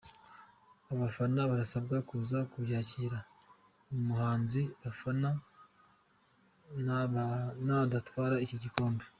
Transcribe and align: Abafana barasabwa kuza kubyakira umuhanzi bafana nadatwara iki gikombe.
Abafana 0.93 1.41
barasabwa 1.51 1.97
kuza 2.09 2.37
kubyakira 2.51 3.17
umuhanzi 3.95 4.61
bafana 4.83 5.29
nadatwara 7.65 8.35
iki 8.45 8.57
gikombe. 8.63 9.03